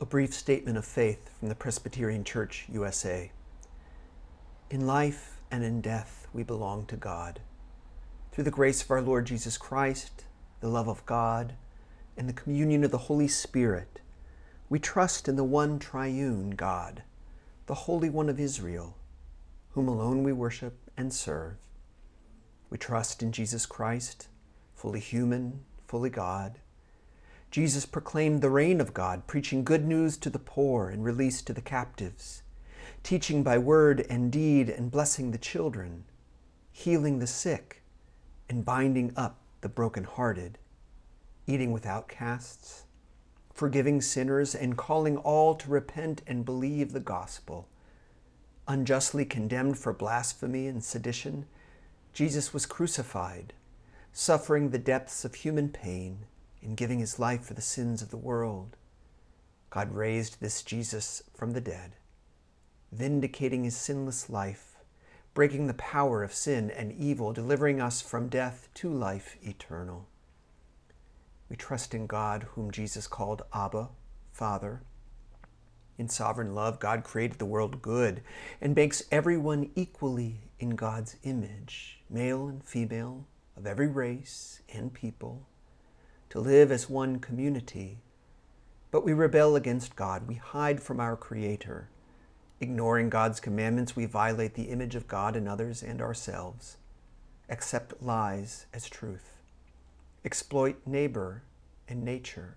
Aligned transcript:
A 0.00 0.06
brief 0.06 0.32
statement 0.32 0.78
of 0.78 0.84
faith 0.84 1.28
from 1.36 1.48
the 1.48 1.56
Presbyterian 1.56 2.22
Church, 2.22 2.66
USA. 2.70 3.32
In 4.70 4.86
life 4.86 5.40
and 5.50 5.64
in 5.64 5.80
death, 5.80 6.28
we 6.32 6.44
belong 6.44 6.86
to 6.86 6.94
God. 6.94 7.40
Through 8.30 8.44
the 8.44 8.52
grace 8.52 8.80
of 8.80 8.92
our 8.92 9.02
Lord 9.02 9.26
Jesus 9.26 9.58
Christ, 9.58 10.26
the 10.60 10.68
love 10.68 10.86
of 10.86 11.04
God, 11.04 11.54
and 12.16 12.28
the 12.28 12.32
communion 12.32 12.84
of 12.84 12.92
the 12.92 13.08
Holy 13.08 13.26
Spirit, 13.26 14.00
we 14.68 14.78
trust 14.78 15.26
in 15.26 15.34
the 15.34 15.42
one 15.42 15.80
triune 15.80 16.50
God, 16.50 17.02
the 17.66 17.74
Holy 17.74 18.08
One 18.08 18.28
of 18.28 18.38
Israel, 18.38 18.96
whom 19.70 19.88
alone 19.88 20.22
we 20.22 20.32
worship 20.32 20.78
and 20.96 21.12
serve. 21.12 21.56
We 22.70 22.78
trust 22.78 23.20
in 23.20 23.32
Jesus 23.32 23.66
Christ, 23.66 24.28
fully 24.76 25.00
human, 25.00 25.64
fully 25.88 26.10
God 26.10 26.60
Jesus 27.50 27.86
proclaimed 27.86 28.42
the 28.42 28.50
reign 28.50 28.78
of 28.78 28.92
God, 28.92 29.26
preaching 29.26 29.64
good 29.64 29.86
news 29.86 30.18
to 30.18 30.28
the 30.28 30.38
poor 30.38 30.90
and 30.90 31.02
release 31.02 31.40
to 31.42 31.54
the 31.54 31.62
captives, 31.62 32.42
teaching 33.02 33.42
by 33.42 33.56
word 33.56 34.06
and 34.10 34.30
deed 34.30 34.68
and 34.68 34.90
blessing 34.90 35.30
the 35.30 35.38
children, 35.38 36.04
healing 36.70 37.20
the 37.20 37.26
sick 37.26 37.82
and 38.50 38.66
binding 38.66 39.14
up 39.16 39.38
the 39.62 39.68
brokenhearted, 39.68 40.58
eating 41.46 41.72
with 41.72 41.86
outcasts, 41.86 42.84
forgiving 43.54 44.02
sinners 44.02 44.54
and 44.54 44.76
calling 44.76 45.16
all 45.16 45.54
to 45.54 45.70
repent 45.70 46.20
and 46.26 46.44
believe 46.44 46.92
the 46.92 47.00
gospel. 47.00 47.66
Unjustly 48.68 49.24
condemned 49.24 49.78
for 49.78 49.94
blasphemy 49.94 50.66
and 50.66 50.84
sedition, 50.84 51.46
Jesus 52.12 52.52
was 52.52 52.66
crucified, 52.66 53.54
suffering 54.12 54.68
the 54.68 54.78
depths 54.78 55.24
of 55.24 55.34
human 55.34 55.70
pain 55.70 56.26
in 56.62 56.74
giving 56.74 56.98
his 56.98 57.18
life 57.18 57.44
for 57.44 57.54
the 57.54 57.62
sins 57.62 58.02
of 58.02 58.10
the 58.10 58.16
world. 58.16 58.76
God 59.70 59.92
raised 59.92 60.40
this 60.40 60.62
Jesus 60.62 61.22
from 61.34 61.52
the 61.52 61.60
dead, 61.60 61.92
vindicating 62.90 63.64
his 63.64 63.76
sinless 63.76 64.30
life, 64.30 64.76
breaking 65.34 65.66
the 65.66 65.74
power 65.74 66.22
of 66.22 66.32
sin 66.32 66.70
and 66.70 66.92
evil, 66.92 67.32
delivering 67.32 67.80
us 67.80 68.00
from 68.00 68.28
death 68.28 68.68
to 68.74 68.88
life 68.88 69.36
eternal. 69.42 70.08
We 71.48 71.56
trust 71.56 71.94
in 71.94 72.06
God, 72.06 72.46
whom 72.54 72.70
Jesus 72.70 73.06
called 73.06 73.42
Abba, 73.52 73.88
Father. 74.32 74.82
In 75.96 76.08
sovereign 76.08 76.54
love, 76.54 76.78
God 76.78 77.04
created 77.04 77.38
the 77.38 77.46
world 77.46 77.82
good 77.82 78.22
and 78.60 78.74
makes 78.74 79.02
everyone 79.10 79.70
equally 79.74 80.40
in 80.58 80.70
God's 80.70 81.16
image, 81.24 82.00
male 82.08 82.48
and 82.48 82.64
female, 82.64 83.26
of 83.56 83.66
every 83.66 83.88
race 83.88 84.60
and 84.72 84.94
people 84.94 85.46
to 86.30 86.40
live 86.40 86.70
as 86.70 86.90
one 86.90 87.18
community. 87.18 87.98
But 88.90 89.04
we 89.04 89.12
rebel 89.12 89.56
against 89.56 89.96
God. 89.96 90.26
We 90.26 90.34
hide 90.34 90.82
from 90.82 91.00
our 91.00 91.16
Creator. 91.16 91.88
Ignoring 92.60 93.08
God's 93.08 93.40
commandments, 93.40 93.94
we 93.94 94.06
violate 94.06 94.54
the 94.54 94.70
image 94.70 94.94
of 94.94 95.08
God 95.08 95.36
in 95.36 95.46
others 95.46 95.82
and 95.82 96.02
ourselves, 96.02 96.76
accept 97.48 98.02
lies 98.02 98.66
as 98.74 98.88
truth, 98.88 99.36
exploit 100.24 100.76
neighbor 100.84 101.42
and 101.88 102.02
nature, 102.02 102.56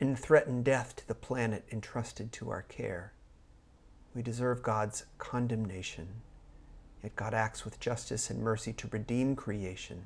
and 0.00 0.16
threaten 0.16 0.62
death 0.62 0.94
to 0.96 1.08
the 1.08 1.14
planet 1.14 1.64
entrusted 1.72 2.30
to 2.32 2.50
our 2.50 2.62
care. 2.62 3.12
We 4.14 4.22
deserve 4.22 4.62
God's 4.62 5.04
condemnation, 5.18 6.08
yet 7.02 7.16
God 7.16 7.34
acts 7.34 7.64
with 7.64 7.80
justice 7.80 8.30
and 8.30 8.40
mercy 8.40 8.72
to 8.74 8.88
redeem 8.88 9.34
creation 9.34 10.04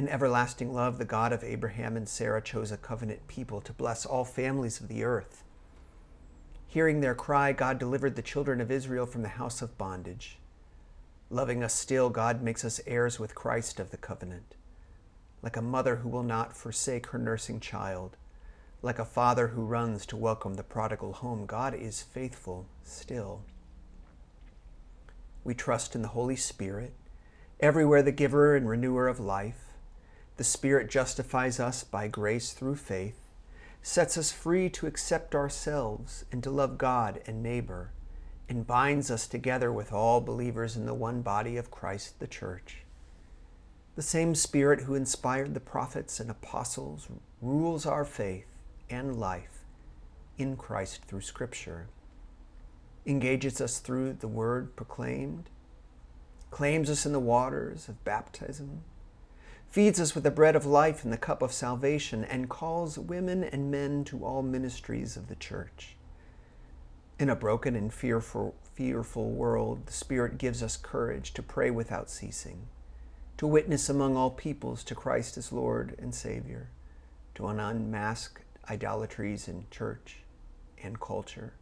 in 0.00 0.08
everlasting 0.08 0.72
love, 0.72 0.96
the 0.96 1.04
God 1.04 1.30
of 1.30 1.44
Abraham 1.44 1.94
and 1.94 2.08
Sarah 2.08 2.40
chose 2.40 2.72
a 2.72 2.78
covenant 2.78 3.28
people 3.28 3.60
to 3.60 3.72
bless 3.74 4.06
all 4.06 4.24
families 4.24 4.80
of 4.80 4.88
the 4.88 5.04
earth. 5.04 5.44
Hearing 6.66 7.02
their 7.02 7.14
cry, 7.14 7.52
God 7.52 7.78
delivered 7.78 8.16
the 8.16 8.22
children 8.22 8.62
of 8.62 8.70
Israel 8.70 9.04
from 9.04 9.20
the 9.20 9.28
house 9.28 9.60
of 9.60 9.76
bondage. 9.76 10.38
Loving 11.28 11.62
us 11.62 11.74
still, 11.74 12.08
God 12.08 12.40
makes 12.40 12.64
us 12.64 12.80
heirs 12.86 13.20
with 13.20 13.34
Christ 13.34 13.78
of 13.78 13.90
the 13.90 13.98
covenant. 13.98 14.54
Like 15.42 15.58
a 15.58 15.62
mother 15.62 15.96
who 15.96 16.08
will 16.08 16.22
not 16.22 16.56
forsake 16.56 17.08
her 17.08 17.18
nursing 17.18 17.60
child, 17.60 18.16
like 18.80 18.98
a 18.98 19.04
father 19.04 19.48
who 19.48 19.66
runs 19.66 20.06
to 20.06 20.16
welcome 20.16 20.54
the 20.54 20.62
prodigal 20.62 21.12
home, 21.12 21.44
God 21.44 21.74
is 21.74 22.00
faithful 22.00 22.64
still. 22.84 23.42
We 25.44 25.52
trust 25.52 25.94
in 25.94 26.00
the 26.00 26.08
Holy 26.08 26.36
Spirit, 26.36 26.94
everywhere 27.60 28.02
the 28.02 28.12
giver 28.12 28.56
and 28.56 28.66
renewer 28.66 29.06
of 29.06 29.20
life 29.20 29.69
the 30.40 30.44
Spirit 30.44 30.88
justifies 30.88 31.60
us 31.60 31.84
by 31.84 32.08
grace 32.08 32.52
through 32.54 32.74
faith, 32.74 33.28
sets 33.82 34.16
us 34.16 34.32
free 34.32 34.70
to 34.70 34.86
accept 34.86 35.34
ourselves 35.34 36.24
and 36.32 36.42
to 36.42 36.50
love 36.50 36.78
God 36.78 37.20
and 37.26 37.42
neighbor, 37.42 37.90
and 38.48 38.66
binds 38.66 39.10
us 39.10 39.28
together 39.28 39.70
with 39.70 39.92
all 39.92 40.22
believers 40.22 40.78
in 40.78 40.86
the 40.86 40.94
one 40.94 41.20
body 41.20 41.58
of 41.58 41.70
Christ, 41.70 42.20
the 42.20 42.26
Church. 42.26 42.84
The 43.96 44.02
same 44.02 44.34
Spirit 44.34 44.80
who 44.80 44.94
inspired 44.94 45.52
the 45.52 45.60
prophets 45.60 46.18
and 46.20 46.30
apostles 46.30 47.06
rules 47.42 47.84
our 47.84 48.06
faith 48.06 48.46
and 48.88 49.20
life 49.20 49.66
in 50.38 50.56
Christ 50.56 51.04
through 51.04 51.20
Scripture, 51.20 51.88
engages 53.04 53.60
us 53.60 53.78
through 53.78 54.14
the 54.14 54.26
Word 54.26 54.74
proclaimed, 54.74 55.50
claims 56.50 56.88
us 56.88 57.04
in 57.04 57.12
the 57.12 57.20
waters 57.20 57.90
of 57.90 58.02
baptism, 58.04 58.84
feeds 59.70 60.00
us 60.00 60.16
with 60.16 60.24
the 60.24 60.30
bread 60.32 60.56
of 60.56 60.66
life 60.66 61.04
and 61.04 61.12
the 61.12 61.16
cup 61.16 61.42
of 61.42 61.52
salvation, 61.52 62.24
and 62.24 62.50
calls 62.50 62.98
women 62.98 63.44
and 63.44 63.70
men 63.70 64.02
to 64.04 64.24
all 64.24 64.42
ministries 64.42 65.16
of 65.16 65.28
the 65.28 65.36
church. 65.36 65.96
In 67.20 67.30
a 67.30 67.36
broken 67.36 67.76
and 67.76 67.92
fearful, 67.92 68.56
fearful 68.74 69.30
world, 69.30 69.86
the 69.86 69.92
Spirit 69.92 70.38
gives 70.38 70.60
us 70.62 70.76
courage 70.76 71.32
to 71.34 71.42
pray 71.42 71.70
without 71.70 72.10
ceasing, 72.10 72.66
to 73.36 73.46
witness 73.46 73.88
among 73.88 74.16
all 74.16 74.30
peoples 74.30 74.82
to 74.84 74.94
Christ 74.96 75.38
as 75.38 75.52
Lord 75.52 75.94
and 76.00 76.12
Savior, 76.12 76.70
to 77.36 77.46
unmask 77.46 78.40
idolatries 78.68 79.46
in 79.46 79.66
church 79.70 80.18
and 80.82 80.98
culture, 80.98 81.52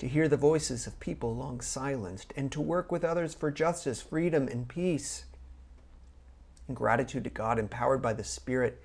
to 0.00 0.08
hear 0.08 0.26
the 0.26 0.36
voices 0.36 0.88
of 0.88 0.98
people 0.98 1.36
long 1.36 1.60
silenced, 1.60 2.32
and 2.36 2.50
to 2.50 2.60
work 2.60 2.90
with 2.90 3.04
others 3.04 3.32
for 3.32 3.52
justice, 3.52 4.02
freedom, 4.02 4.48
and 4.48 4.66
peace 4.66 5.24
in 6.68 6.74
gratitude 6.74 7.24
to 7.24 7.30
God, 7.30 7.58
empowered 7.58 8.02
by 8.02 8.12
the 8.12 8.24
Spirit, 8.24 8.82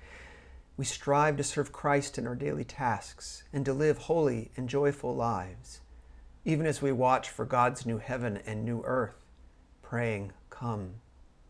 we 0.76 0.84
strive 0.84 1.36
to 1.36 1.44
serve 1.44 1.72
Christ 1.72 2.18
in 2.18 2.26
our 2.26 2.34
daily 2.34 2.64
tasks 2.64 3.44
and 3.52 3.64
to 3.64 3.72
live 3.72 3.98
holy 3.98 4.50
and 4.56 4.68
joyful 4.68 5.14
lives, 5.14 5.80
even 6.44 6.66
as 6.66 6.82
we 6.82 6.90
watch 6.90 7.28
for 7.28 7.44
God's 7.44 7.86
new 7.86 7.98
heaven 7.98 8.40
and 8.44 8.64
new 8.64 8.82
earth, 8.84 9.14
praying, 9.82 10.32
Come, 10.50 10.94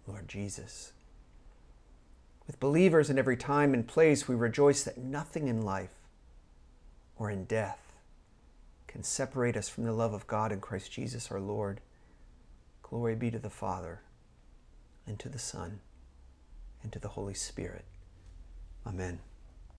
Lord 0.06 0.28
Jesus. 0.28 0.92
With 2.46 2.60
believers 2.60 3.08
in 3.08 3.18
every 3.18 3.36
time 3.36 3.72
and 3.72 3.86
place, 3.86 4.28
we 4.28 4.34
rejoice 4.34 4.82
that 4.82 4.98
nothing 4.98 5.48
in 5.48 5.62
life 5.62 5.94
or 7.16 7.30
in 7.30 7.44
death 7.44 7.80
can 8.86 9.02
separate 9.02 9.56
us 9.56 9.68
from 9.68 9.84
the 9.84 9.92
love 9.92 10.12
of 10.12 10.26
God 10.26 10.52
in 10.52 10.60
Christ 10.60 10.92
Jesus 10.92 11.30
our 11.30 11.40
Lord. 11.40 11.80
Glory 12.82 13.14
be 13.14 13.30
to 13.30 13.38
the 13.38 13.50
Father, 13.50 14.02
and 15.06 15.18
to 15.18 15.28
the 15.28 15.38
Son, 15.38 15.80
and 16.84 16.92
to 16.92 17.00
the 17.00 17.08
Holy 17.08 17.34
Spirit. 17.34 17.84
Amen. 18.86 19.18